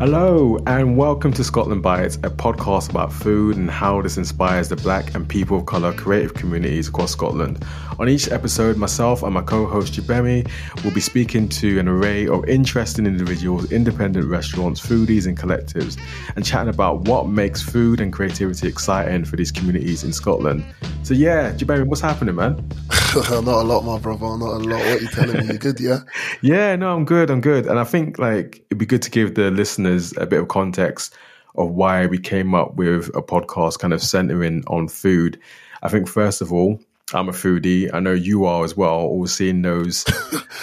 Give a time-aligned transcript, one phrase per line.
[0.00, 4.76] Hello, and welcome to Scotland Bites, a podcast about food and how this inspires the
[4.76, 7.62] black and people of colour creative communities across Scotland.
[7.98, 10.50] On each episode, myself and my co host Jubemi
[10.82, 16.00] will be speaking to an array of interesting individuals, independent restaurants, foodies, and collectives,
[16.34, 20.64] and chatting about what makes food and creativity exciting for these communities in Scotland.
[21.02, 22.66] So, yeah, Jubemi, what's happening, man?
[23.16, 24.20] not a lot, my brother.
[24.20, 24.78] Not a lot.
[24.78, 25.52] What are you telling me?
[25.54, 25.98] You good, yeah?
[26.42, 27.28] yeah, no, I'm good.
[27.28, 27.66] I'm good.
[27.66, 31.14] And I think like it'd be good to give the listeners a bit of context
[31.56, 35.38] of why we came up with a podcast kind of centering on food.
[35.82, 36.80] I think first of all,
[37.12, 37.92] I'm a foodie.
[37.92, 39.00] I know you are as well.
[39.00, 40.04] All seeing those.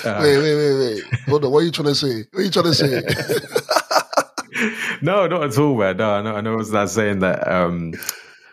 [0.05, 1.03] Uh, wait, wait, wait, wait.
[1.27, 1.51] Hold on.
[1.51, 2.25] What are you trying to say?
[2.31, 3.01] What are you trying to say?
[5.01, 5.97] no, not at all, man.
[5.97, 6.35] No, I know.
[6.35, 6.55] I know.
[6.55, 7.47] Was that saying that?
[7.51, 7.93] Um,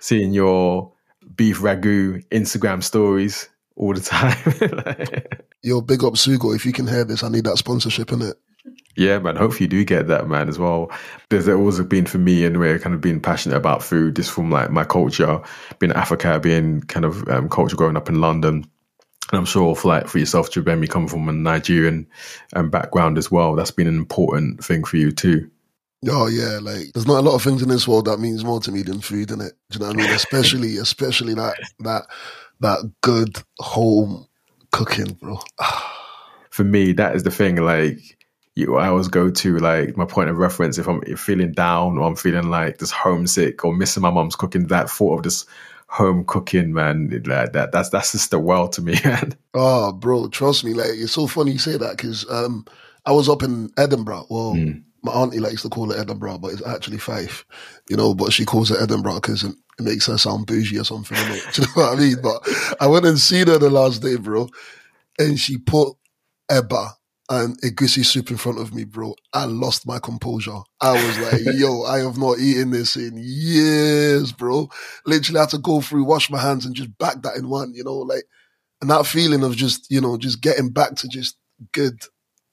[0.01, 0.93] seeing your
[1.37, 4.37] beef ragu Instagram stories all the time.
[5.63, 6.55] Yo, big up Sugo.
[6.55, 8.37] If you can hear this, I need that sponsorship in it.
[8.97, 9.37] Yeah, man.
[9.37, 10.91] Hopefully you do get that, man, as well.
[11.29, 14.71] There's always been for me anyway, kind of being passionate about food, just from like
[14.71, 15.41] my culture,
[15.79, 18.65] being Afro being kind of um, culture growing up in London.
[19.33, 22.07] And I'm sure for like for yourself, Jubemi, coming from a Nigerian
[22.55, 25.51] um, background as well, that's been an important thing for you too.
[26.09, 28.61] Oh yeah, like there's not a lot of things in this world that means more
[28.61, 29.55] to me than food, in it.
[29.71, 30.11] Do you know what I mean?
[30.11, 32.07] Especially, especially that that
[32.61, 34.27] that good home
[34.71, 35.39] cooking, bro.
[36.51, 37.57] for me, that is the thing.
[37.57, 38.14] Like
[38.57, 42.07] you, I always go to like my point of reference if I'm feeling down or
[42.07, 44.69] I'm feeling like just homesick or missing my mom's cooking.
[44.69, 45.49] That thought of just
[45.89, 49.37] home cooking, man, like that that's that's just the world to me, man.
[49.55, 50.73] Oh, bro, trust me.
[50.73, 52.65] Like it's so funny you say that because um,
[53.05, 54.27] I was up in Edinburgh.
[54.31, 54.55] Well.
[54.55, 54.83] Mm.
[55.07, 57.45] My auntie likes to call it Edinburgh, but it's actually Fife,
[57.91, 58.15] you know.
[58.15, 61.19] But she calls it Edinburgh because it makes her sound bougie or something.
[61.53, 62.17] Do you know what I mean?
[62.23, 64.49] But I went and seen her the last day, bro,
[65.19, 65.95] and she put
[66.51, 66.93] Eba
[67.31, 70.61] and egusi soup in front of me, bro, I lost my composure.
[70.81, 74.69] I was like, yo, I have not eaten this in years, bro.
[75.07, 77.85] Literally had to go through, wash my hands and just back that in one, you
[77.85, 78.25] know, like,
[78.81, 81.37] and that feeling of just, you know, just getting back to just
[81.73, 82.03] good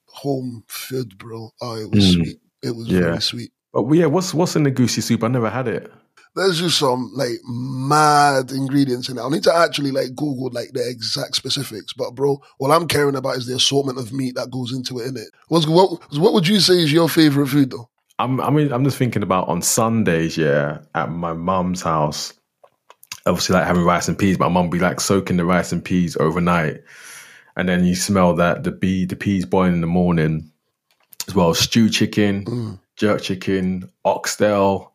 [0.05, 1.51] home food, bro.
[1.61, 2.13] Oh, it was mm.
[2.13, 2.39] sweet.
[2.63, 2.99] It was yeah.
[3.01, 3.51] very sweet.
[3.73, 5.23] But yeah, what's what's in the egusi soup?
[5.23, 5.91] I never had it
[6.35, 9.21] there's just some like mad ingredients in it.
[9.21, 11.93] I need to actually like Google like the exact specifics.
[11.93, 15.07] But bro, what I'm caring about is the assortment of meat that goes into it.
[15.07, 16.01] In it, what's what?
[16.13, 17.89] What would you say is your favorite food though?
[18.19, 22.33] I'm, I mean, I'm just thinking about on Sundays, yeah, at my mum's house.
[23.25, 24.39] Obviously, like having rice and peas.
[24.39, 26.81] My mum be like soaking the rice and peas overnight,
[27.57, 30.51] and then you smell that the bee, the peas boiling in the morning,
[31.27, 31.53] as well.
[31.53, 32.79] Stew chicken, mm.
[32.95, 34.90] jerk chicken, oxtail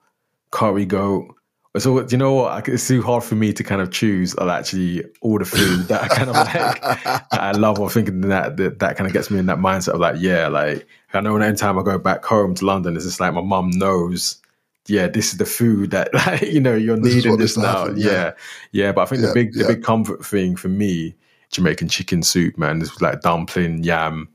[0.56, 1.34] curry goat.
[1.76, 2.66] So you know what?
[2.68, 4.34] It's too hard for me to kind of choose.
[4.34, 7.78] Uh, I'll actually all the food that I kind of like, I love.
[7.78, 10.48] Or thinking that, that that kind of gets me in that mindset of like, yeah,
[10.48, 13.70] like I know anytime I go back home to London, it's just like my mum
[13.74, 14.40] knows.
[14.88, 17.88] Yeah, this is the food that like, you know you're this needing this now.
[17.88, 17.94] yeah.
[17.94, 18.32] yeah,
[18.72, 18.92] yeah.
[18.92, 19.66] But I think yeah, the big yeah.
[19.66, 21.14] the big comfort thing for me,
[21.50, 22.78] Jamaican chicken soup, man.
[22.78, 24.30] This was like dumpling, yam,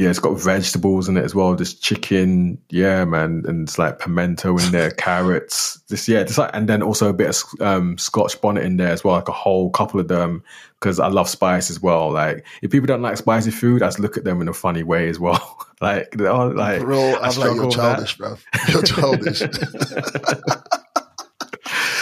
[0.00, 1.54] yeah, it's got vegetables in it as well.
[1.54, 5.78] There's chicken, yeah, man, and it's like pimento in there, carrots.
[5.88, 8.88] This, yeah, just like, and then also a bit of um, Scotch bonnet in there
[8.88, 10.42] as well, like a whole couple of them,
[10.76, 12.10] because I love spice as well.
[12.10, 14.82] Like, if people don't like spicy food, I just look at them in a funny
[14.82, 15.66] way as well.
[15.82, 18.36] like, oh, like, bro, I'm like you're childish, bro.
[18.68, 19.42] You're childish.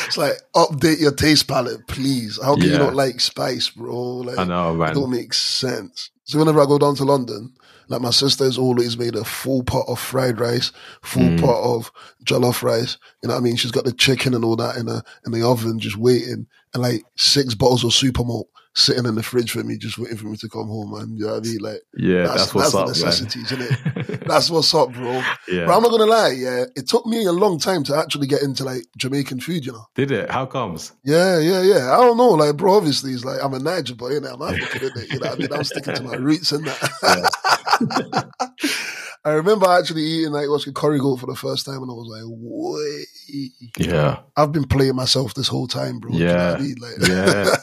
[0.06, 2.40] It's like update your taste palette, please.
[2.42, 2.72] How can yeah.
[2.72, 4.20] you not like spice, bro?
[4.20, 4.92] Like, I know, man.
[4.92, 6.08] It don't make sense.
[6.24, 7.52] So whenever I go down to London,
[7.88, 10.72] like my sister's always made a full pot of fried rice,
[11.02, 11.40] full mm.
[11.40, 11.92] pot of
[12.24, 12.98] jollof rice.
[13.22, 13.56] You know what I mean?
[13.56, 16.82] She's got the chicken and all that in the in the oven just waiting, and
[16.82, 18.48] like six bottles of super malt
[18.78, 21.16] sitting in the fridge for me, just waiting for me to come home, man.
[21.16, 21.58] You know what I mean?
[21.58, 24.20] Like, yeah, that's, that's what's that's up, necessities, isn't it?
[24.26, 25.12] that's what's up, bro.
[25.48, 25.66] Yeah.
[25.66, 28.42] But I'm not gonna lie, yeah, it took me a long time to actually get
[28.42, 29.86] into like Jamaican food, you know.
[29.94, 30.30] Did it?
[30.30, 30.92] How comes?
[31.04, 31.92] Yeah, yeah, yeah.
[31.92, 32.76] I don't know, like, bro.
[32.76, 34.34] Obviously, it's like I'm a Naija boy, know.
[34.34, 35.12] I'm African, innit?
[35.12, 37.34] You know, what I mean, I'm sticking to my roots and that.
[39.24, 42.08] I remember actually eating like what's curry goat for the first time, and I was
[42.08, 46.12] like, "Wait, yeah." I've been playing myself this whole time, bro.
[46.12, 46.76] Yeah, you know I mean?
[46.80, 47.56] like, yeah.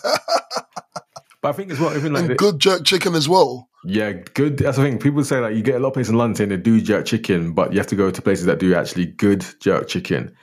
[1.45, 3.69] But I think as well, even like and good jerk chicken as well.
[3.83, 4.57] Yeah, good.
[4.57, 4.97] That's the thing.
[4.97, 7.53] People say like you get a lot of places in London that do jerk chicken,
[7.53, 10.35] but you have to go to places that do actually good jerk chicken.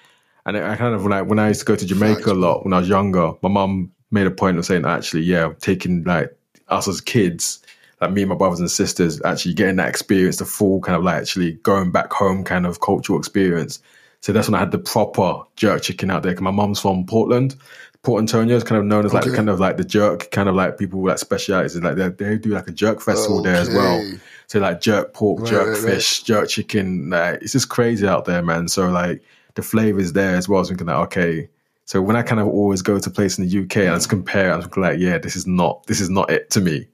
[0.47, 2.63] And I kind of like when I used to go to Jamaica Facts, a lot
[2.63, 6.37] when I was younger, my mum made a point of saying actually, yeah, taking like
[6.69, 7.61] us as kids,
[8.01, 11.03] like me and my brothers and sisters, actually getting that experience, the full kind of
[11.03, 13.81] like actually going back home kind of cultural experience.
[14.21, 16.33] So that's when I had the proper jerk chicken out there.
[16.33, 17.57] Cause my mum's from Portland,
[18.03, 19.37] Port Antonio is kind of known as like okay.
[19.37, 22.39] kind of like the jerk kind of like people that specialize in like they, they
[22.39, 23.51] do like a jerk festival okay.
[23.51, 24.13] there as well.
[24.49, 25.95] So like jerk pork, Right, jerk right, right.
[25.95, 27.11] fish, jerk chicken.
[27.11, 28.69] Like it's just crazy out there, man.
[28.69, 29.23] So like
[29.55, 30.59] the flavor is there as well.
[30.59, 31.49] I was thinking like, okay.
[31.85, 33.95] So when I kind of always go to a place in the UK and I
[33.95, 36.87] just compare, I'm like, yeah, this is not this is not it to me.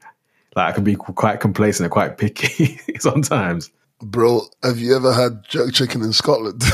[0.57, 3.71] Like I can be quite complacent and quite picky sometimes.
[4.01, 6.63] Bro, have you ever had jerk chicken in Scotland?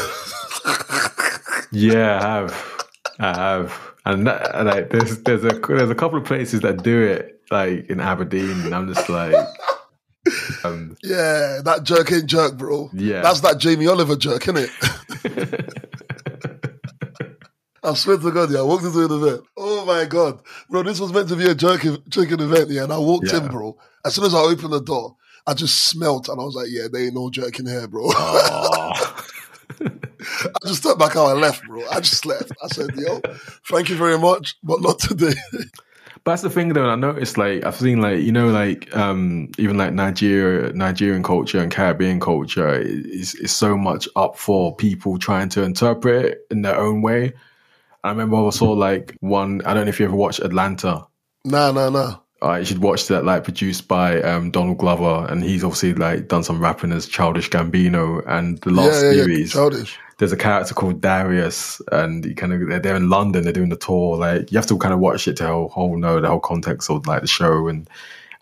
[1.74, 2.86] Yeah, I have.
[3.18, 3.93] I have.
[4.04, 7.88] And that, like there's there's a there's a couple of places that do it like
[7.90, 9.34] in Aberdeen and I'm just like
[10.64, 12.90] um yeah, that jerk ain't jerk, bro.
[12.92, 13.22] Yeah.
[13.22, 14.70] That's that Jamie Oliver jerk, isn't it?
[17.84, 19.42] I swear to God, yeah, I walked into an event.
[19.58, 20.40] Oh my God.
[20.70, 23.38] Bro, this was meant to be a jerk chicken event, yeah, and I walked Yeah.
[23.38, 23.76] in, bro.
[24.04, 25.16] As soon as I opened the door,
[25.46, 28.08] I just smelt and I was like, yeah, there ain't no jerk in here, bro.
[30.20, 31.86] I just stepped back how I left, bro.
[31.88, 32.52] I just left.
[32.62, 33.20] I said, yo,
[33.66, 35.34] thank you very much, but not today.
[36.24, 38.96] But that's the thing though, and I noticed like I've seen like you know like
[38.96, 44.74] um even like Nigeria Nigerian culture and Caribbean culture is is so much up for
[44.74, 47.34] people trying to interpret it in their own way.
[48.04, 51.06] I remember I saw like one I don't know if you ever watched Atlanta.
[51.44, 52.16] nah, nah, nah.
[52.44, 56.28] Uh, you should watch that, like produced by um, Donald Glover, and he's obviously like
[56.28, 58.22] done some rapping as Childish Gambino.
[58.26, 59.22] And the last yeah, yeah, yeah.
[59.22, 59.98] series, Childish.
[60.18, 63.70] there's a character called Darius, and you kind of they're, they're in London, they're doing
[63.70, 64.18] the tour.
[64.18, 66.90] Like you have to kind of watch it to whole, whole know the whole context
[66.90, 67.88] of like the show, and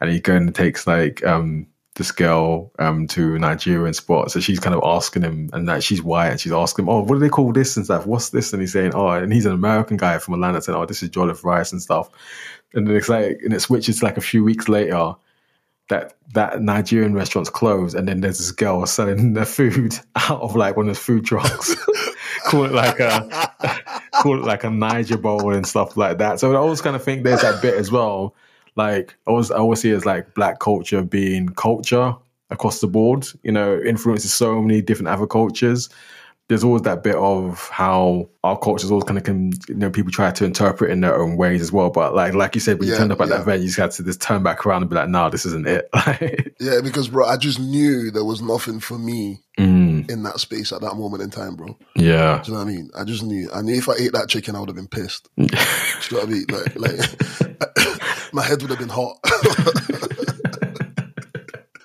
[0.01, 4.61] and he going and takes like um this girl um to Nigerian spot, so she's
[4.61, 7.19] kind of asking him, and that she's white, and she's asking him, oh, what do
[7.19, 8.07] they call this and stuff?
[8.07, 8.53] What's this?
[8.53, 11.11] And he's saying, oh, and he's an American guy from Atlanta, saying, oh, this is
[11.11, 12.11] jollof rice and stuff.
[12.75, 15.15] And then it's like, and it switches like a few weeks later
[15.89, 20.57] that that Nigerian restaurant's closed, and then there's this girl selling their food out of
[20.57, 21.75] like one of those food trucks.
[22.47, 23.29] call it like a
[24.15, 26.41] call it like a Naija bowl and stuff like that.
[26.41, 28.35] So I always kind of think there's that bit as well.
[28.77, 32.15] Like I always I always see it as like black culture being culture
[32.51, 33.27] across the board.
[33.43, 35.89] You know, influences so many different other cultures.
[36.49, 40.11] There's always that bit of how our cultures always kind of can, you know, people
[40.11, 41.89] try to interpret in their own ways as well.
[41.89, 43.37] But like, like you said, when you turned up at yeah.
[43.37, 45.47] that event, you just had to just turn back around and be like, "Nah, this
[45.47, 45.89] isn't it."
[46.61, 50.73] Yeah, because, bro, I just knew there was nothing for me Mm, in that space
[50.73, 51.77] at that moment in time, bro.
[51.95, 52.91] yeah, Do you know what I mean?
[52.97, 53.51] I just knew.
[53.53, 55.29] I knew if I ate that chicken, I would have been pissed.
[55.37, 55.49] Do you
[56.13, 56.47] know what I mean?
[56.49, 57.92] Like, like
[58.33, 59.19] my head would have been hot.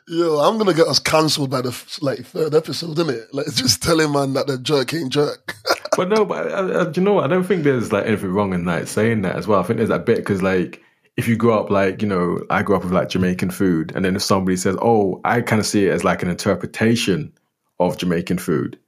[0.09, 3.33] Yo, I'm gonna get us cancelled by the like third episode, isn't it?
[3.33, 5.53] Like, just telling man that the jerk ain't jerk.
[5.97, 7.25] but no, but uh, uh, do you know what?
[7.25, 9.59] I don't think there's like anything wrong in like saying that as well.
[9.59, 10.81] I think there's that bit because like
[11.17, 14.05] if you grow up like you know, I grew up with like Jamaican food, and
[14.05, 17.33] then if somebody says, "Oh," I kind of see it as like an interpretation
[17.79, 18.79] of Jamaican food.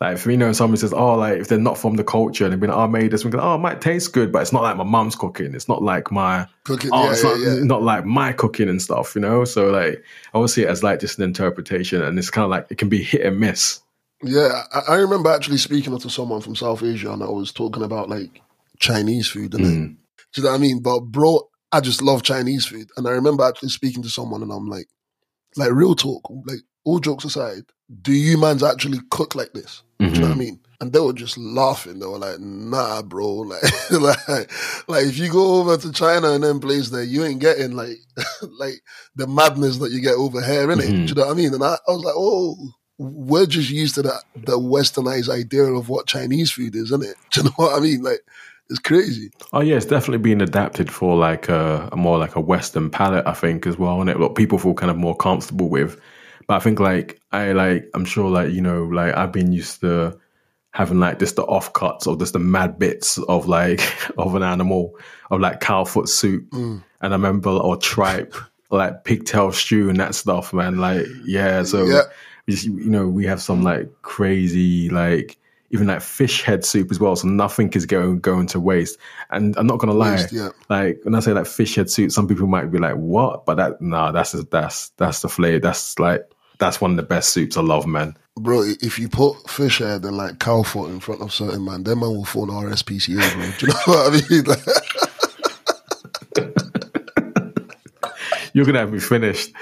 [0.00, 2.44] Like for me, you know, somebody says, "Oh, like if they're not from the culture,"
[2.44, 4.52] and they've been, "Oh, I made this," go, "Oh, it might taste good, but it's
[4.52, 5.54] not like my mum's cooking.
[5.54, 7.64] It's not like my Cooking, oh, yeah, it's yeah, not, yeah.
[7.64, 9.44] not like my cooking and stuff, you know.
[9.44, 10.04] So like,
[10.34, 12.78] I would see it as like just an interpretation, and it's kind of like it
[12.78, 13.80] can be hit and miss.
[14.22, 17.82] Yeah, I, I remember actually speaking to someone from South Asia, and I was talking
[17.82, 18.42] about like
[18.78, 19.96] Chinese food, and Mm.
[20.34, 20.80] do you know what I mean?
[20.82, 24.52] But bro, I just love Chinese food, and I remember actually speaking to someone, and
[24.52, 24.88] I'm like,
[25.56, 27.64] like real talk, like all jokes aside,
[28.02, 29.82] do you mans actually cook like this?
[29.98, 30.38] Do you know what I Mhm.
[30.38, 30.60] mean?
[30.80, 31.98] And they were just laughing.
[31.98, 33.26] They were like, "Nah, bro.
[33.90, 33.90] Like,
[34.28, 34.50] like,
[34.88, 37.96] like if you go over to China and then place there, you ain't getting like,
[38.60, 38.80] like
[39.16, 40.88] the madness that you get over here, innit?
[40.88, 41.06] Mhm.
[41.06, 42.56] Do you know what I mean?" And I, I was like, "Oh,
[42.98, 47.16] we're just used to that the westernized idea of what Chinese food is, isn't it?
[47.32, 48.02] Do you know what I mean?
[48.02, 48.20] Like,
[48.70, 49.30] it's crazy.
[49.52, 53.26] Oh yeah, it's definitely been adapted for like a, a more like a Western palate,
[53.26, 55.98] I think, as well, and it what people feel kind of more comfortable with.
[56.48, 59.80] But I think like I like I'm sure like you know like I've been used
[59.82, 60.18] to
[60.72, 63.80] having like just the offcuts or just the mad bits of like
[64.18, 64.96] of an animal
[65.30, 66.82] of like cow foot soup, Mm.
[67.02, 68.34] and I remember or tripe
[68.70, 70.78] like pigtail stew and that stuff, man.
[70.78, 72.02] Like yeah, so Yeah.
[72.46, 75.38] you know we have some like crazy like
[75.70, 77.14] even like fish head soup as well.
[77.14, 78.98] So nothing is going going to waste.
[79.30, 80.48] And I'm not gonna lie, Waste, yeah.
[80.70, 83.56] like when I say like fish head soup, some people might be like, "What?" But
[83.56, 85.60] that no, that's that's that's the flavor.
[85.60, 86.22] That's like
[86.58, 88.16] that's one of the best soups I love, man.
[88.36, 91.84] Bro, if you put fish head and like cow foot in front of certain man,
[91.84, 93.50] them man will phone RSPCA, bro.
[93.58, 94.44] Do you know what I mean?
[94.44, 94.64] Like,
[98.54, 99.52] You're gonna have me finished.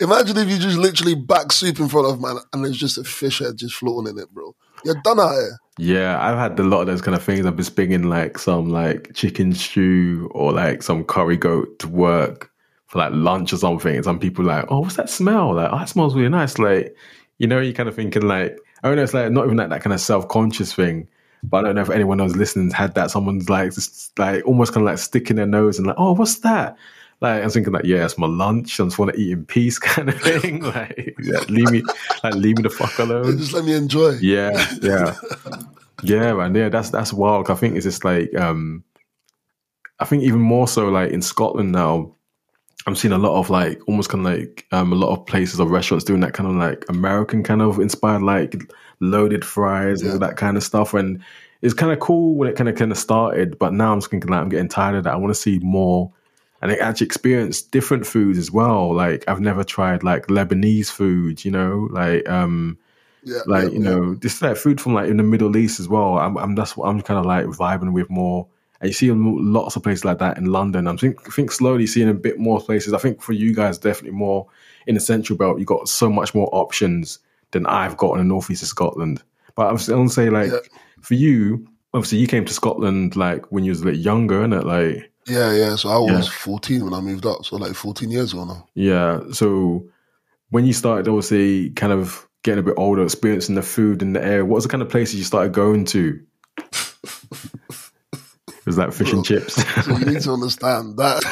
[0.00, 3.04] imagine if you just literally back soup in front of man and there's just a
[3.04, 4.54] fish head just floating in it, bro.
[4.84, 5.58] You're done out here.
[5.78, 7.46] Yeah, I've had a lot of those kind of things.
[7.46, 12.51] I've been bringing like some like chicken stew or like some curry goat to work
[12.92, 13.96] for like lunch or something.
[13.96, 15.54] And some people like, oh, what's that smell?
[15.54, 16.58] Like, oh, that smells really nice.
[16.58, 16.94] Like,
[17.38, 19.70] you know, you're kind of thinking like, I don't know, it's like not even like
[19.70, 21.08] that kind of self conscious thing.
[21.42, 23.10] But I don't know if anyone who's listening had that.
[23.10, 26.36] Someone's like, just like almost kind of like sticking their nose and like, oh, what's
[26.40, 26.76] that?
[27.22, 28.80] like I was thinking like, yeah, it's my lunch.
[28.80, 30.60] I just want to eat in peace, kind of thing.
[30.62, 31.82] like, yeah, leave me,
[32.22, 33.38] like, leave me the fuck alone.
[33.38, 34.18] Just let me enjoy.
[34.20, 35.16] Yeah, yeah,
[36.02, 36.54] yeah, man.
[36.54, 37.48] Yeah, that's that's wild.
[37.48, 38.82] I think it's just like, um,
[40.00, 42.16] I think even more so like in Scotland now.
[42.86, 45.60] I'm seeing a lot of like almost kind of like um, a lot of places
[45.60, 48.60] or restaurants doing that kind of like American kind of inspired like
[49.00, 50.12] loaded fries Yeah.
[50.12, 50.92] and that kind of stuff.
[50.94, 51.22] And
[51.60, 54.10] it's kind of cool when it kind of kind of started, but now I'm just
[54.10, 55.12] thinking like I'm getting tired of that.
[55.12, 56.12] I want to see more
[56.60, 58.92] and I actually experience different foods as well.
[58.94, 62.78] Like I've never tried like Lebanese food, you know, like um
[63.22, 65.88] Yeah, like yeah, you know just like food from like in the Middle East as
[65.88, 66.18] well.
[66.18, 68.48] I'm, I'm that's what I'm kind of like vibing with more.
[68.82, 70.86] And you see lots of places like that in London.
[70.88, 72.92] I'm think think slowly seeing a bit more places.
[72.92, 74.48] I think for you guys definitely more
[74.86, 75.58] in the Central Belt.
[75.60, 77.20] You got so much more options
[77.52, 79.22] than I've got in the northeast of Scotland.
[79.54, 80.58] But I'm still say like Yeah.
[81.00, 84.52] for you, obviously you came to Scotland like when you was a bit younger, and
[84.52, 85.76] it like Yeah, yeah.
[85.76, 86.32] So I was Yeah.
[86.32, 87.44] 14 when I moved up.
[87.44, 88.66] So like 14 years ago now.
[88.74, 89.20] Yeah.
[89.30, 89.86] So
[90.50, 94.24] when you started, obviously, kind of getting a bit older, experiencing the food in the
[94.24, 96.20] area, what was the kind of places you started going to?
[98.62, 99.54] it was like fish and chips.
[99.84, 101.22] So you need to understand that.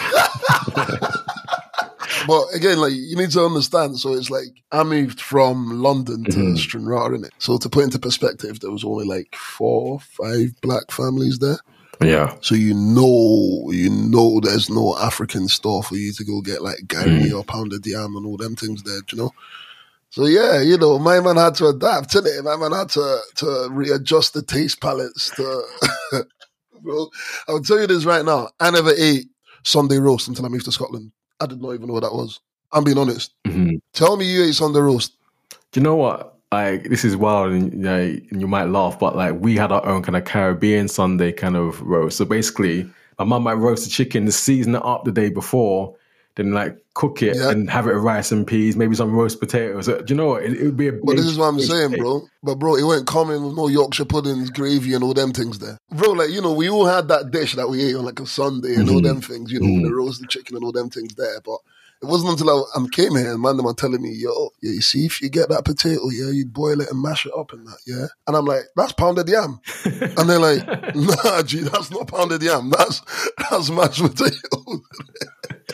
[2.26, 3.98] but again, like you need to understand.
[3.98, 6.58] So it's like I moved from London to Mhm.
[6.58, 7.30] Stranraer, innit?
[7.38, 11.58] So to put into perspective, there was only like four, five black families there.
[12.02, 12.34] yeah.
[12.40, 16.78] So you know, you know, there's no African store for you to go get like
[16.86, 19.30] garri or pounded yam and all them things there, do you know.
[20.10, 22.42] So yeah, you know, my man had to adapt, innit?
[22.42, 25.30] My man had to to readjust the taste palettes.
[25.36, 25.62] To
[26.82, 27.08] bro,
[27.48, 28.48] I'll tell you this right now.
[28.58, 29.26] I never ate
[29.64, 31.12] Sunday roast until I moved to Scotland.
[31.40, 32.40] I did not even know what that was.
[32.72, 33.34] I'm being honest.
[33.46, 35.14] hmm Tell me you ate Sunday roast.
[35.72, 36.36] Do you know what?
[36.52, 39.70] Like this is wild, and, you know, and you might laugh, but like we had
[39.70, 42.18] our own kind of Caribbean Sunday kind of roast.
[42.18, 45.94] So basically, my mum might roast the chicken, season it up the day before,
[46.34, 47.50] then like cook it Yeah.
[47.50, 49.86] and have it with rice and peas, maybe some roast potatoes.
[49.86, 50.42] Do you know what?
[50.44, 50.92] It, would be a.
[50.92, 52.28] But this is what I'm saying, bro.
[52.42, 55.78] But bro, it went common with no Yorkshire puddings, gravy, and all them things there.
[55.90, 58.26] Bro, like, you know, we all had that dish that we ate on like a
[58.26, 59.04] Sunday and all Mhm.
[59.04, 59.84] them things, you know, Mhm.
[59.84, 61.40] the roasted chicken and all them things there.
[61.42, 61.58] But
[62.02, 64.72] it wasn't until I, I came here and man, them are telling me, yo, yeah,
[64.72, 67.52] you see, if you get that potato, yeah, you boil it and mash it up
[67.54, 68.06] and that, yeah.
[68.26, 69.58] And I'm like, that's pounded yam.
[69.84, 72.68] And they're like, nah, G, that's not pounded yam.
[72.70, 73.00] That's
[73.50, 74.80] that's mashed potatoes.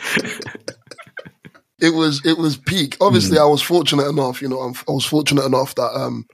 [1.79, 2.97] it was it was peak.
[3.01, 4.41] Obviously, I was fortunate enough.
[4.41, 6.25] You know, I'm, I was fortunate enough that um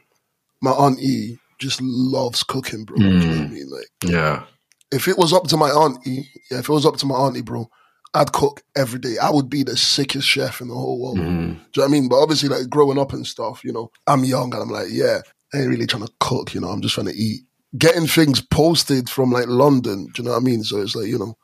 [0.62, 2.98] my auntie just loves cooking, bro.
[2.98, 3.70] Do you know what I mean?
[3.70, 4.44] Like, yeah.
[4.92, 7.42] if it was up to my auntie, yeah, if it was up to my auntie,
[7.42, 7.70] bro,
[8.14, 9.18] I'd cook every day.
[9.22, 11.18] I would be the sickest chef in the whole world.
[11.18, 11.22] Mhm.
[11.22, 12.10] Do you know what I mean?
[12.10, 15.20] But obviously, like growing up and stuff, you know, I'm young and I'm like, yeah,
[15.54, 17.42] I ain't really trying to cook, you know, I'm just trying to eat.
[17.78, 20.64] Getting things posted from like London, do you know what I mean?
[20.64, 21.36] So it's like, you know,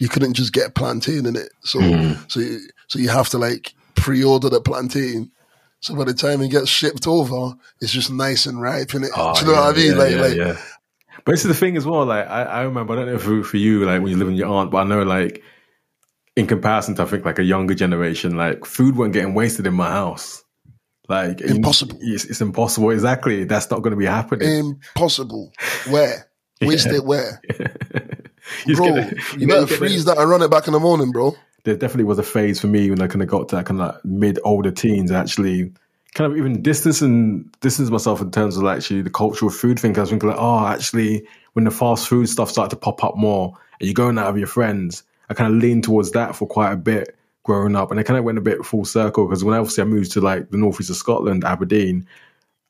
[0.00, 1.50] you couldn't just get plantain in it.
[1.62, 2.30] So Mhm.
[2.30, 5.30] so you, so you have to like pre-order the plantain.
[5.80, 9.10] So by the time it gets shipped over, it's just nice and ripe in it.
[9.16, 9.92] Oh, do you know what I mean?
[9.92, 10.56] yeah, like yeah, like yeah.
[11.24, 12.04] But this is the thing as well.
[12.06, 14.36] Like I, I remember, I don't know for, for you, like when you live with
[14.36, 15.42] your aunt, but I know like
[16.36, 19.74] in comparison to I think like a younger generation, like food weren't getting wasted in
[19.74, 20.42] my house.
[21.08, 21.98] Like you- Impossible.
[22.00, 22.90] it's, it's impossible.
[22.90, 23.44] Exactly.
[23.44, 24.48] That's not going to be happening.
[24.94, 25.52] impossible.
[25.90, 26.28] Where?
[26.62, 27.40] Wasted where?
[28.66, 31.34] You Bro, the- you better freeze that and run it back in the morning, bro.
[31.64, 33.80] there definitely was a phase for me when I kind of got to that kind
[33.80, 35.10] of like mid older teens.
[35.10, 35.72] Actually,
[36.14, 39.96] kind of even distance and distance myself in terms of actually the cultural food thing.
[39.96, 43.16] I was thinking like, oh, actually, when the fast food stuff started to pop up
[43.16, 46.46] more, and you're going out with your friends, I kind of leaned towards that for
[46.46, 49.42] quite a bit growing up, and I kind of went a bit full circle because
[49.44, 52.06] when obviously I moved to like the northeast of Scotland, Aberdeen.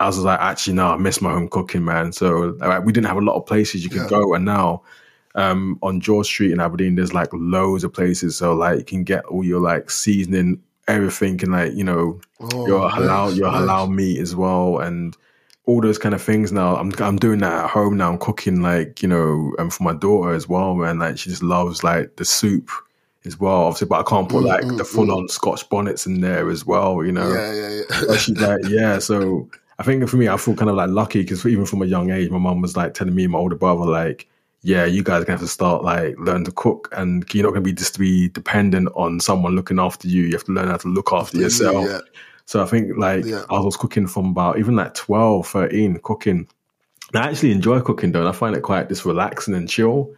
[0.01, 2.11] I was like, actually, no, I miss my home cooking, man.
[2.13, 4.09] So like, we didn't have a lot of places you could Yeah.
[4.09, 4.83] go, and now
[5.35, 8.37] um, on George Street in Aberdeen, there's like loads of places.
[8.37, 12.67] So like you can get all your like seasoning, everything, and like you know Oh,
[12.67, 13.61] your halal, nice, your nice.
[13.63, 15.17] halal meat as well, and
[15.67, 16.53] all those kind of things.
[16.53, 18.11] Now I'm I'm doing that at home now.
[18.11, 20.99] I'm cooking like you know, um, for my daughter as well, man.
[20.99, 22.69] Like she just loves like the soup
[23.25, 23.87] as well, obviously.
[23.89, 26.67] But I can't put Mm, like mm, the full on Scotch bonnets in there as
[26.67, 27.33] well, you know.
[27.33, 28.17] Yeah, yeah, yeah.
[28.17, 28.99] she's like, yeah.
[28.99, 29.49] So
[29.79, 32.11] I think for me, I feel kind of like lucky because even from a young
[32.11, 34.27] age, my mum was like telling me and my older brother, like,
[34.63, 37.51] yeah, you guys are gonna have to start like learn to cook, and you're not
[37.51, 40.23] gonna be just be dependent on someone looking after you.
[40.23, 41.87] You have to learn how to look after yourself.
[41.89, 42.01] Yeah.
[42.47, 43.45] So I think like Yeah.
[43.51, 46.49] I was cooking from about even like 12, 13, cooking.
[47.13, 50.15] And I actually enjoy cooking though, and I find it quite just relaxing and chill.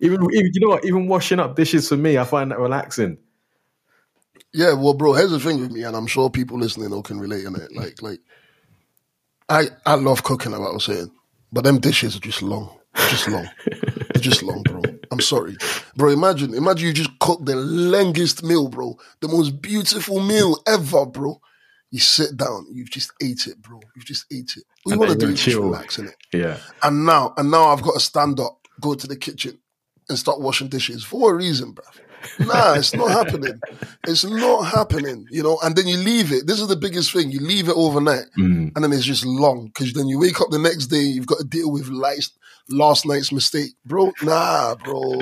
[0.00, 3.18] Even, even you know what, even washing up dishes for me, I find that relaxing.
[4.52, 7.18] Yeah, well, bro, here's the thing with me, and I'm sure people listening all can
[7.20, 7.74] relate on it.
[7.74, 8.20] Like, like,
[9.48, 11.10] I I love cooking, like I was saying,
[11.52, 12.76] but them dishes are just long,
[13.10, 14.82] just long, They're just long, bro.
[15.10, 15.56] I'm sorry,
[15.96, 16.10] bro.
[16.10, 21.40] Imagine, imagine you just cook the longest meal, bro, the most beautiful meal ever, bro.
[21.90, 23.80] You sit down, you've just ate it, bro.
[23.94, 24.64] You've just ate it.
[24.84, 25.62] All you want to do is just chill.
[25.62, 26.16] relax in it.
[26.32, 26.58] Yeah.
[26.82, 29.58] And now, and now I've got to stand up, go to the kitchen,
[30.08, 32.00] and start washing dishes for a reason, bruv.
[32.40, 33.60] Nah, it's not happening.
[34.06, 35.58] It's not happening, you know.
[35.62, 36.46] And then you leave it.
[36.46, 37.30] This is the biggest thing.
[37.30, 38.72] You leave it overnight, Mm.
[38.74, 41.00] and then it's just long because then you wake up the next day.
[41.00, 42.36] You've got to deal with last
[42.68, 44.12] last night's mistake, bro.
[44.22, 45.20] Nah, bro.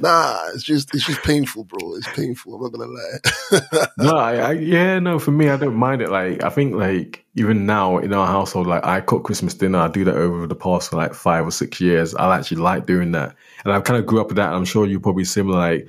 [0.00, 1.96] Nah, it's just it's just painful, bro.
[1.96, 2.54] It's painful.
[2.54, 3.86] I'm not gonna lie.
[3.98, 5.18] No, I, I, yeah, no.
[5.18, 6.10] For me, I don't mind it.
[6.10, 9.78] Like, I think, like, even now in our household, like, I cook Christmas dinner.
[9.78, 12.14] I do that over the past like five or six years.
[12.14, 14.48] I actually like doing that, and I kind of grew up with that.
[14.48, 15.58] And I'm sure you're probably similar.
[15.58, 15.88] Like,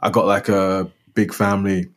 [0.00, 1.88] I got like a big family,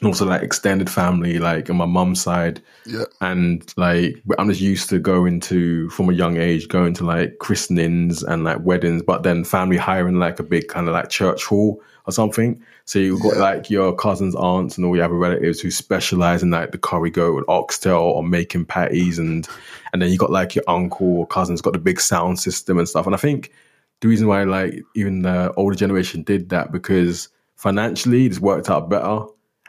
[0.00, 4.60] and also like extended family, like on my mum's side, yeah, and like I'm just
[4.60, 9.02] used to going to from a young age, going to like christenings and like weddings,
[9.02, 12.60] but then family hiring like a big kind of like church hall or something.
[12.84, 13.40] So you've got Yeah.
[13.40, 17.10] like your cousins, aunts, and all your other relatives who specialize in like the curry
[17.10, 19.48] goat and oxtail or making patties, and
[19.92, 22.88] and then you got like your uncle or cousins got the big sound system and
[22.88, 23.06] stuff.
[23.06, 23.52] And I think
[24.00, 28.90] the reason why like even the older generation did that because financially it's worked out
[28.90, 29.20] better.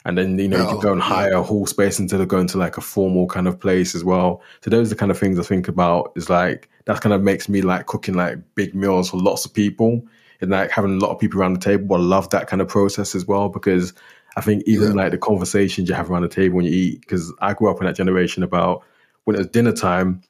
[0.03, 2.27] And then you know you can oh, go and hire a hall space instead of
[2.27, 4.41] going to like a formal kind of place as well.
[4.61, 6.11] So those are the kind of things I think about.
[6.15, 9.53] Is like that kind of makes me like cooking like big meals for lots of
[9.53, 10.01] people
[10.41, 11.95] and like having a lot of people around the table.
[11.95, 13.93] I love that kind of process as well because
[14.37, 15.03] I think even Yeah.
[15.03, 17.01] like the conversations you have around the table when you eat.
[17.01, 18.83] Because I grew up in that generation about
[19.25, 20.21] when it was dinner time,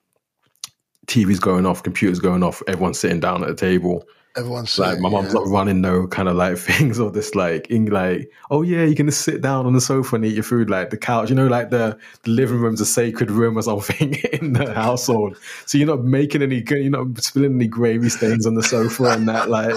[1.08, 4.06] TV's going off, computers going off, everyone's sitting down at the table
[4.38, 5.40] everyone's like saying, my mom's yeah.
[5.40, 8.96] not running no kind of like things or this like in like oh yeah you
[8.96, 11.36] can just sit down on the sofa and eat your food like the couch you
[11.36, 15.78] know like the, the living room's a sacred room or something in the household so
[15.78, 19.50] you're not making any you're not spilling any gravy stains on the sofa and that
[19.50, 19.76] like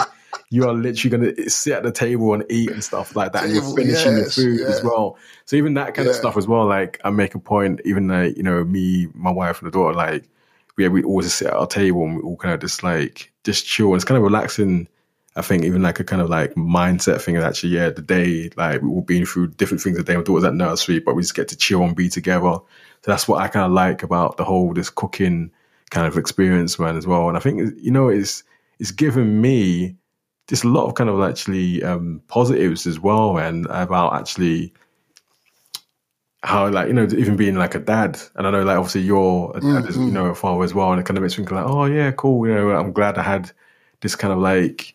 [0.55, 3.45] you are literally going to sit at the table and eat and stuff like that
[3.45, 6.47] and you're finishing yes, your food as well so even that kind of stuff as
[6.47, 9.71] well like I make a point even like you know me my wife and the
[9.73, 10.29] daughter like
[10.77, 13.67] we we always sit at our table and we all kind of just like just
[13.67, 13.89] chill.
[13.89, 14.89] And it's kind of relaxing.
[15.37, 17.37] I think even like a kind of like mindset thing.
[17.37, 19.97] And actually, yeah, the day like we all been through different things.
[19.97, 22.59] The day my daughter's at nursery, but we just get to chill and be together.
[23.03, 25.51] So that's what I kind of like about the whole this cooking
[25.91, 27.29] kind of experience, man, as well.
[27.29, 28.45] And I think you know it's
[28.79, 29.97] it's given me
[30.49, 34.73] just a lot of kind of actually um, positives as well, and about actually
[36.45, 39.51] how like you know even being like a dad and i know like obviously you're
[39.57, 41.45] a dad as you know a father as well and it kind of makes me
[41.45, 43.51] think like oh yeah cool you know i'm glad i had
[44.03, 44.95] this kind of like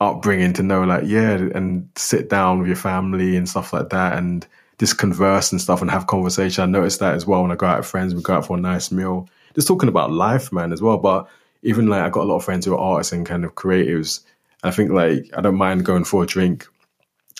[0.00, 4.16] upbringing to know like yeah and sit down with your family and stuff like that
[4.16, 4.46] and
[4.78, 6.62] just converse and stuff and have conversation.
[6.62, 8.56] I noticed that as well when i go out with friends we go out for
[8.56, 9.28] a nice meal.
[9.56, 11.28] Just talking about life man as well but
[11.64, 14.20] even like i got a lot of friends who are artists and kind of creatives
[14.62, 16.66] i think like i don't mind going for a drink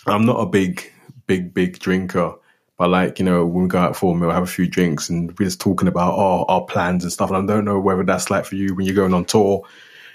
[0.07, 0.91] i'm not a big
[1.27, 2.33] big big drinker
[2.79, 5.09] but like, you know, when we go out for a meal, have a few drinks
[5.09, 7.29] and we're just talking about oh, our plans and stuff.
[7.29, 9.63] And I don't know whether that's like for you when you're going on tour,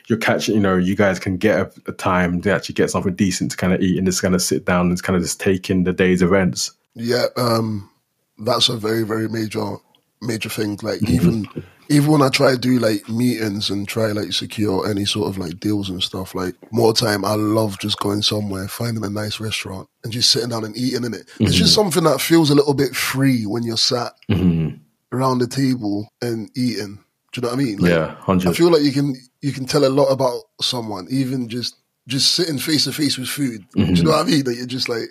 [0.09, 3.15] you're catching, you know, you guys can get a, a time to actually get something
[3.15, 5.41] decent to kind of eat and just kind of sit down and kind of just
[5.41, 6.73] take in the day's events.
[6.95, 7.91] Yeah, um,
[8.39, 9.77] that's a very, very major,
[10.23, 10.79] major thing.
[10.83, 11.47] Like even,
[11.89, 15.39] even when I try to do like meetings and try like secure any sort of
[15.39, 19.41] like deals and stuff, like more time, I love just going somewhere, finding a nice
[19.41, 21.29] restaurant and just sitting down and eating in it.
[21.41, 21.83] It's just mm-hmm.
[21.83, 24.77] something that feels a little bit free when you're sat mm-hmm.
[25.15, 27.05] around the table and eating.
[27.33, 27.79] Do you know what I mean?
[27.79, 31.49] Like, Yeah, I feel like you can you can tell a lot about someone, even
[31.49, 33.65] just just sitting face to face with food.
[33.75, 34.05] Do you mm-hmm.
[34.05, 34.45] know what I mean?
[34.45, 35.09] That you're just like,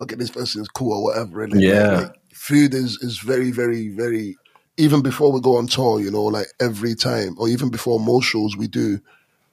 [0.00, 1.42] okay, this person is cool or whatever.
[1.42, 1.98] And Yeah.
[2.00, 4.36] like, food is is very, very, very.
[4.76, 8.24] Even before we go on tour, you know, like every time, or even before most
[8.24, 9.00] shows we do,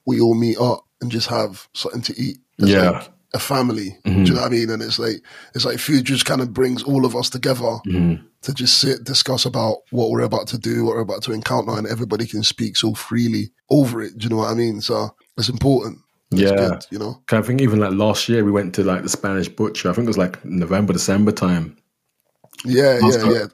[0.06, 2.38] we all meet up and just have something to eat.
[2.58, 2.90] It's Yeah.
[2.90, 3.98] like a family.
[4.04, 4.34] Do you mm-hmm.
[4.34, 4.70] know what I mean?
[4.70, 5.22] And it's like
[5.54, 8.24] it's like food just kind of brings all of us together mm-hmm.
[8.42, 11.72] to just sit, discuss about what we're about to do, what we're about to encounter,
[11.72, 14.18] and everybody can speak so freely over it.
[14.18, 14.80] Do you know what I mean?
[14.80, 15.98] So it's important.
[16.30, 16.56] It's Yeah.
[16.56, 17.22] good, you know.
[17.30, 19.90] I think even like last year we went to like the Spanish butcher.
[19.90, 21.76] I think it was like November, December time.
[22.64, 23.46] Yeah, yeah, yeah.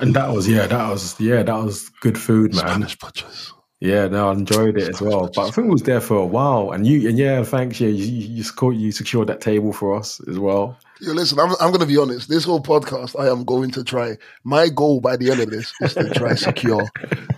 [0.00, 2.66] And that was, yeah, that was, yeah, that was good food, man.
[2.66, 3.52] Spanish butchers.
[3.80, 5.30] Yeah, no, I enjoyed it as well.
[5.32, 7.80] But I think it was there for a while, and you, and yeah, thanks.
[7.80, 10.76] Yeah, you, you, you secured, you secured that table for us as well.
[11.00, 12.28] Yo, listen, I'm, I'm going to be honest.
[12.28, 14.16] This whole podcast, I am going to try.
[14.42, 16.82] My goal by the end of this is to try secure,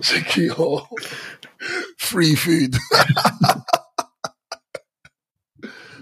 [0.01, 0.89] secure
[1.99, 2.75] free food.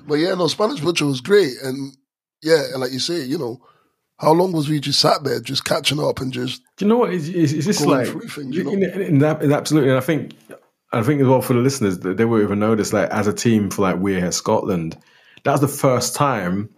[0.06, 1.54] but yeah, no, Spanish Butcher was great.
[1.64, 1.96] And
[2.42, 3.60] yeah, and like you say, you know,
[4.18, 6.96] how long was we just sat there, just catching up and just, Do you know
[6.98, 8.72] what is, it's just Going like things, you know?
[8.72, 9.90] in, in, that, in absolutely.
[9.90, 10.34] And I think
[10.92, 13.70] I think as well for the listeners, they will even notice like as a team
[13.70, 14.98] for like We're Here Scotland,
[15.44, 16.70] that was the first time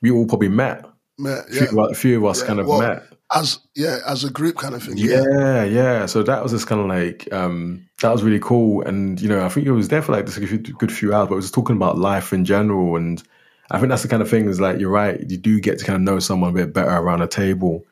[0.00, 0.86] we all probably met.
[1.18, 1.86] Met, A few, yeah.
[1.90, 3.02] a few of us Yeah, kind of well, met.
[3.34, 4.98] As yeah, as a group kind of thing.
[4.98, 5.22] Yeah.
[5.30, 6.06] Yeah, yeah.
[6.06, 9.44] So that was just kind of like um, that was really cool, and you know,
[9.44, 11.44] I think it was there for like this a good few hours, but it was
[11.46, 13.22] just talking about life in general, and
[13.70, 15.84] I think that's the kind of thing is like you're right, you do get to
[15.84, 17.84] kind of know someone a bit better around a table.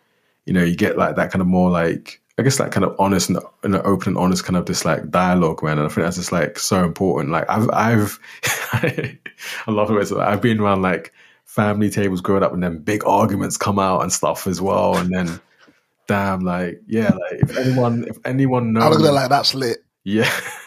[0.44, 2.96] You know, you get like that kind of more like I guess that kind of
[2.98, 5.78] honest and, and open and honest kind of this like dialogue, man.
[5.78, 7.33] And I think that's just like so important.
[7.33, 8.18] Like I've I've
[8.72, 9.18] I
[9.68, 10.09] love it.
[10.09, 11.12] So I've been around like
[11.44, 15.11] family tables growing up, and then big arguments come out and stuff as well, and
[15.14, 15.40] then.
[16.06, 19.54] Damn, like yeah, like if anyone, if anyone knows, I look at it like that's
[19.54, 19.78] lit.
[20.02, 20.28] yeah.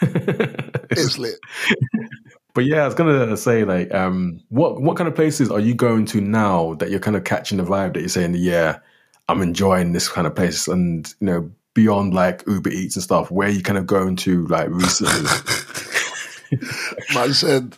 [0.90, 1.38] It's lit.
[2.54, 5.74] But yeah, I was gonna say like, um, what what kind of places are you
[5.74, 8.78] going to now that you're kind of catching the vibe that you're saying, yeah,
[9.28, 13.30] I'm enjoying this kind of place, and you know, beyond like Uber Eats and stuff,
[13.30, 15.28] where you kind of going to like recently?
[17.14, 17.76] Man said,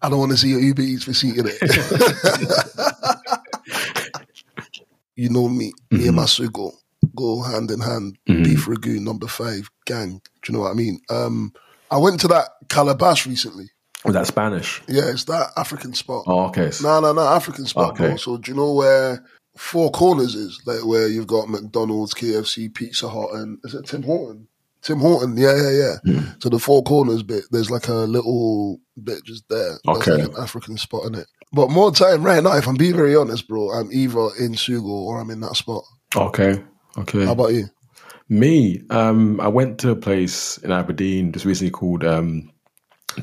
[0.00, 1.60] I don't want to see your Uber Eats receipt in it.
[5.16, 6.72] you know me, me and my sugo
[7.16, 8.16] go hand in hand.
[8.26, 10.22] Beef ragu number five, gang.
[10.42, 11.00] Do you know what I mean?
[11.10, 11.52] Um,
[11.90, 13.70] I went to that Calabash recently.
[14.04, 14.82] Was that Spanish?
[14.88, 16.24] Yeah, it's that African spot.
[16.26, 16.70] Oh, okay.
[16.82, 18.08] No, no, no, African spot, Okay.
[18.08, 18.16] bro.
[18.16, 19.24] So do you know where
[19.56, 20.60] Four Corners is?
[20.66, 24.48] Like where you've got McDonald's, KFC, Pizza Hut, and is it Tim Horton?
[24.82, 25.96] Tim Horton, yeah, yeah, yeah.
[26.20, 26.28] Hmm.
[26.40, 29.78] So the Four Corners bit, there's like a little bit just there.
[29.86, 30.12] Okay.
[30.12, 31.26] like an African spot in it.
[31.52, 34.86] But more time right now, if I'm being very honest, bro, I'm either in Sugo
[34.88, 35.84] or I'm in that spot.
[36.16, 36.62] okay.
[36.98, 37.24] Okay.
[37.24, 37.66] How about you?
[38.28, 42.50] Me, um, I went to a place in Aberdeen just recently called um,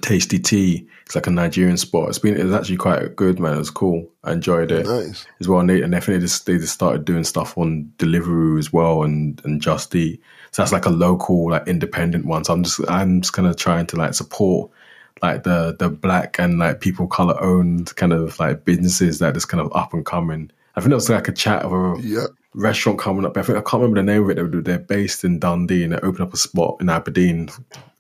[0.02, 0.88] Tasty Tea.
[1.06, 2.10] It's like a Nigerian spot.
[2.10, 3.56] It's been it's actually quite good, man.
[3.56, 4.08] It was cool.
[4.23, 5.25] I enjoyed it Nice.
[5.39, 5.60] as well.
[5.60, 9.41] And they, and they just they just started doing stuff on Deliveroo as well and
[9.43, 10.21] and Just Eat.
[10.52, 12.43] So that's like a local like independent one.
[12.43, 14.69] So I'm just I'm just kind of trying to like support
[15.21, 19.45] like the the black and like people color owned kind of like businesses that is
[19.45, 20.52] kind of up and coming.
[20.75, 22.28] I think there was like a chat of a Yeah.
[22.54, 23.38] Restaurant coming up.
[23.38, 24.66] I think I can't remember the name of it.
[24.66, 27.50] They're, based in Dundee and they opened up a spot in Aberdeen.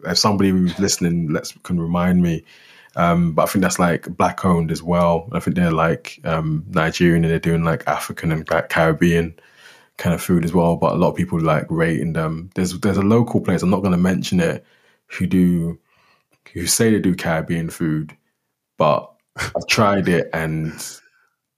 [0.05, 2.43] If somebody who's listening let's can remind me.
[2.95, 5.29] Um, but I think that's like black owned as well.
[5.31, 9.39] I think they're like um, Nigerian and they're doing like African and Caribbean
[9.97, 10.75] kind of food as well.
[10.75, 12.49] But a lot of people like rating them.
[12.55, 14.65] There's there's a local place I'm not going to mention it
[15.05, 15.79] who do
[16.53, 18.17] who say they do Caribbean food,
[18.77, 20.73] but I've tried it and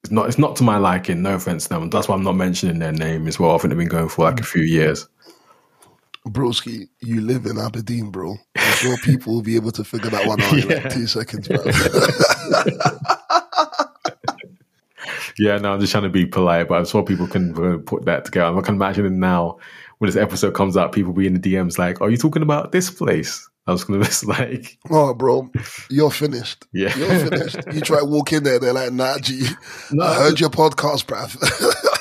[0.03, 1.21] it's not it's not to my liking.
[1.21, 1.89] No offense to them.
[1.89, 3.51] That's why I'm not mentioning their name as well.
[3.55, 5.07] I think they've been going for like a few years.
[6.27, 8.35] Broski, you live in Aberdeen, bro.
[8.55, 11.49] I'm sure people will be able to figure that one out in like two seconds,
[11.49, 11.59] man.
[15.39, 18.05] Yeah, no, I'm just trying to be polite, but I'm sure people can uh, put
[18.05, 18.47] that together.
[18.47, 19.57] I'm not can imagine it now
[20.01, 22.71] when this episode comes out, people be in the DMs like, "Are you talking about
[22.71, 25.47] this place?" I was gonna just like, Oh, bro,
[25.91, 26.65] you're finished.
[26.73, 26.97] Yeah.
[26.97, 27.59] You're finished.
[27.71, 29.45] You try to walk in there, they're like, nah, G,
[29.91, 31.39] No, I heard your podcast, bruv.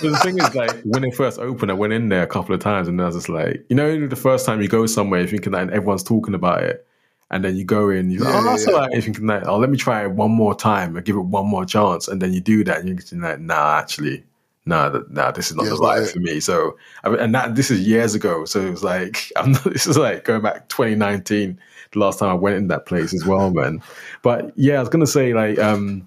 [0.00, 2.62] The thing is, like, when it first opened, I went in there a couple of
[2.62, 5.28] times, and I was just like, you know, the first time you go somewhere, you're
[5.28, 6.86] thinking that everyone's talking about it,
[7.30, 8.92] and then you go in, you're like, oh, that's yeah, all right.
[8.92, 11.46] You're thinking like, oh, let me try it one more time and give it one
[11.46, 14.24] more chance, and then you do that, and you're like, nah, actually,
[14.64, 16.40] nah, th- nah, this is not Yeah, the life for me.
[16.40, 19.96] So, and that this is years ago, so it was like, I'm not, this is
[19.96, 21.58] like going back 2019,
[21.92, 23.82] the last time I went in that place as well, man.
[24.22, 26.06] But yeah, I was gonna say like, um,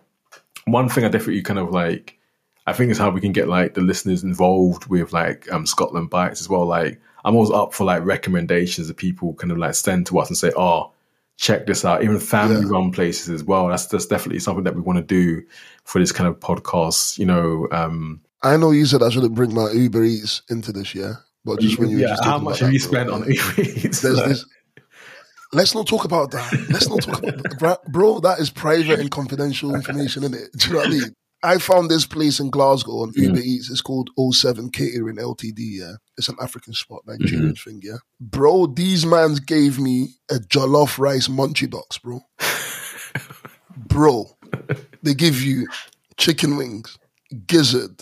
[0.66, 2.18] one thing I definitely kind of like.
[2.66, 6.10] I think is how we can get like the listeners involved with like um, Scotland
[6.10, 6.66] Bites as well.
[6.66, 10.30] Like I'm always up for like recommendations that people kind of like send to us
[10.30, 10.92] and say, "Oh,
[11.38, 13.68] check this out." Even family run places as well.
[13.68, 15.42] That's that's definitely something that we want to do
[15.84, 17.18] for this kind of podcast.
[17.18, 20.93] You know, um, I know you said I shouldn't bring my Uber Eats into this
[20.93, 22.10] year, but just when you were yeah.
[22.10, 23.23] just How talking much about have you that, bro, spent on.
[23.32, 24.01] Uber Eats?
[24.01, 24.45] There's this.
[25.53, 26.51] Let's not talk about that.
[26.69, 27.60] Let's not talk about that.
[27.60, 30.49] Bro, bro, that is private and confidential information, isn't it?
[30.58, 31.15] Do you know what I mean?
[31.43, 33.69] I found this place in Glasgow on Uber Eats.
[33.69, 35.53] It's called 07 Catering Ltd.
[35.58, 35.93] Yeah.
[36.17, 37.69] It's an African spot, Nigerian mm-hmm.
[37.69, 37.97] thing, yeah.
[38.19, 42.21] Bro, these mans gave me a jollof rice munchie box, bro.
[43.77, 44.25] bro,
[45.03, 45.67] they give you
[46.17, 46.97] chicken wings,
[47.45, 48.01] gizzard,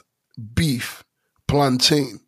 [0.54, 1.04] beef,
[1.48, 2.20] plantain,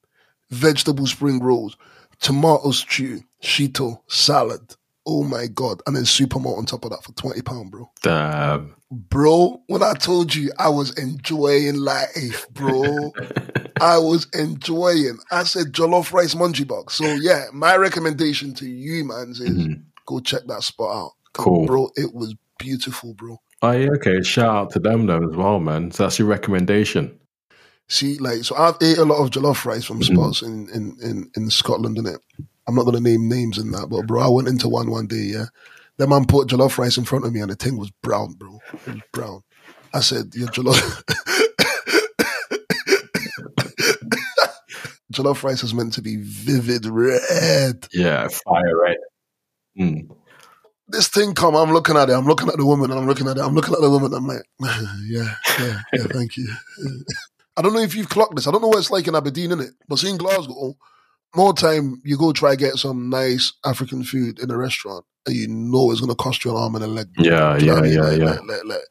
[0.49, 1.77] vegetable spring rolls,
[2.19, 4.75] tomato stew, shito, salad.
[5.05, 5.81] Oh my god.
[5.85, 7.91] And then supermalt on top of that for £20, bro.
[8.01, 8.75] Damn.
[8.89, 13.11] Bro, when I told you I was enjoying life, bro.
[13.81, 15.17] I was enjoying.
[15.31, 16.95] I said jollof rice munchie box.
[16.95, 19.73] So yeah, my recommendation to you, man, is mm-hmm.
[20.05, 21.11] go check that spot out.
[21.33, 21.65] Cool.
[21.65, 23.41] Bro, it was beautiful, bro.
[23.61, 24.21] Oh yeah, okay.
[24.21, 25.91] Shout out to them though as well, man.
[25.91, 27.19] So that's your recommendation.
[27.87, 31.29] See, like, so I've ate a lot of jollof rice from spots in, in, in,
[31.35, 32.17] in Scotland, innit?
[32.67, 35.15] I'm not gonna name names in that, but bro, I went into one one day,
[35.33, 35.45] yeah.
[35.97, 38.59] That man put jollof rice in front of me and the thing was brown, bro.
[38.73, 39.41] It was brown.
[39.93, 41.03] I said, your jollof
[45.13, 47.87] jollof rice is meant to be vivid red.
[47.93, 48.97] Yeah, fire red.
[49.77, 50.15] Mm.
[50.87, 53.27] This thing come, I'm looking at it, I'm looking at the woman, and I'm looking
[53.27, 54.43] at it, I'm looking at the woman, I'm like,
[55.07, 56.47] yeah, yeah, yeah, thank you.
[57.55, 58.47] I don't know if you've clocked this.
[58.47, 59.71] I don't know what it's like in Aberdeen, innit?
[59.87, 60.75] But seeing Glasgow,
[61.35, 65.47] more time you go try get some nice African food in a restaurant and you
[65.47, 67.07] know it's gonna cost you an arm and a leg.
[67.17, 68.25] Yeah, yeah, yeah, like, yeah.
[68.25, 68.81] Like, like,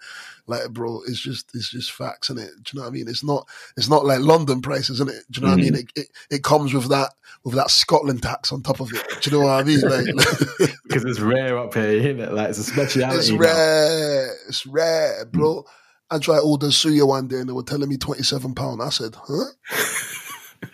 [0.46, 2.50] like, bro, it's just it's just facts, in it?
[2.62, 3.08] Do you know what I mean?
[3.08, 5.24] It's not it's not like London prices, isn't it?
[5.30, 5.60] Do you know mm-hmm.
[5.60, 5.72] what I mean?
[5.74, 6.00] Mm-hmm.
[6.00, 7.10] It, it, it comes with that
[7.44, 9.02] with that Scotland tax on top of it.
[9.20, 9.80] Do you know what I mean?
[9.80, 10.06] Like,
[10.84, 12.32] because it's rare up here, isn't it?
[12.32, 13.18] Like it's a speciality.
[13.18, 14.26] It's rare.
[14.26, 14.32] Now.
[14.48, 15.62] It's rare, bro.
[15.62, 15.64] Mm.
[16.12, 18.82] I tried order suya one day and they were telling me twenty seven pound.
[18.82, 19.44] I said, huh?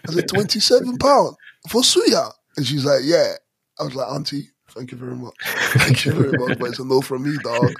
[0.08, 1.36] I said twenty seven pound
[1.68, 3.34] for suya, and she's like, yeah.
[3.80, 5.34] I was like, Auntie, Thank you very much.
[5.42, 6.58] Thank you very much.
[6.58, 7.72] But it's a no from me, dog.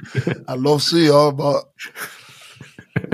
[0.49, 1.64] I love Suya, but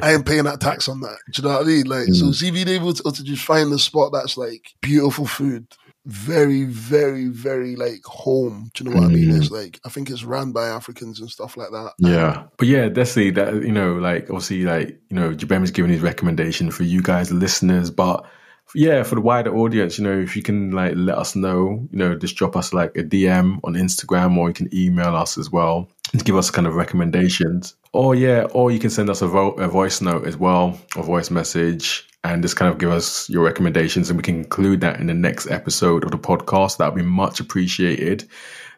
[0.02, 1.18] I ain't paying that tax on that.
[1.32, 1.86] Do you know what I mean?
[1.86, 2.14] Like, mm.
[2.14, 5.66] so see being able to, to just find a spot that's like beautiful food,
[6.06, 8.70] very, very, very like home.
[8.74, 9.12] Do you know what mm.
[9.12, 9.30] I mean?
[9.30, 11.92] It's like I think it's run by Africans and stuff like that.
[11.98, 15.90] Yeah, but yeah, definitely that you know, like obviously, like you know, Jabem is giving
[15.90, 18.26] his recommendation for you guys, listeners, but
[18.74, 21.98] yeah, for the wider audience, you know, if you can like let us know, you
[21.98, 25.50] know, just drop us like a DM on Instagram or you can email us as
[25.50, 25.88] well
[26.24, 27.74] give us kind of recommendations.
[27.92, 31.02] Or yeah, or you can send us a, vo- a voice note as well, a
[31.02, 34.98] voice message, and just kind of give us your recommendations and we can include that
[34.98, 36.78] in the next episode of the podcast.
[36.78, 38.28] That would be much appreciated.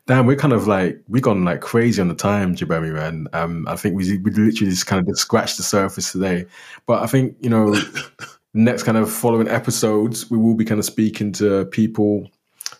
[0.06, 3.26] Damn, we're kind of like we've gone like crazy on the time, Jubemi man.
[3.32, 6.46] Um, I think we we literally just kind of just scratched the surface today.
[6.86, 7.74] But I think you know
[8.54, 12.28] next kind of following episodes, we will be kind of speaking to people,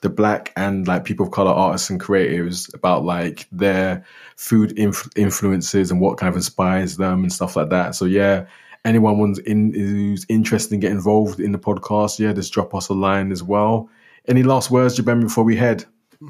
[0.06, 4.04] the black and like people of color artists and creatives about like their
[4.36, 7.94] food inf- influences and what kind of inspires them and stuff like that.
[7.94, 8.46] So yeah,
[8.84, 12.88] anyone who's in who's interested in getting involved in the podcast, yeah, just drop us
[12.88, 13.88] a line as well.
[14.28, 15.84] Any last words, Jabem, before we head?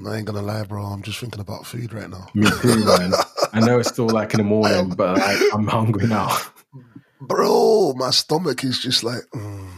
[0.06, 0.82] I ain't gonna lie, bro.
[0.82, 2.26] I'm just thinking about food right now.
[2.34, 3.12] Me too, man.
[3.52, 6.36] I know it's still like in the morning, but like, I'm hungry now
[7.20, 9.68] bro, my stomach is just like mm,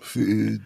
[0.00, 0.62] food.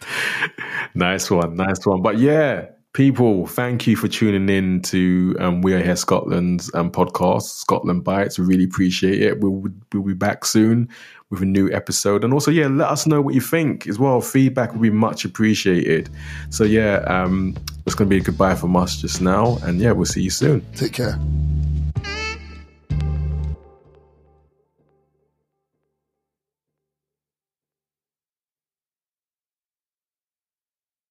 [0.95, 2.03] Nice one, nice one.
[2.03, 6.91] But yeah, people, thank you for tuning in to um, We Are Here Scotland's um,
[6.91, 8.39] podcast, Scotland Bites.
[8.39, 9.41] We really appreciate it.
[9.41, 10.89] We'll, we'll be back soon
[11.29, 12.23] with a new episode.
[12.25, 14.21] And also, yeah, let us know what you think as well.
[14.21, 16.09] Feedback will be much appreciated.
[16.51, 19.59] So, yeah, um, it's going to be a goodbye from us just now.
[19.63, 20.65] And yeah, we'll see you soon.
[20.75, 21.19] Take care.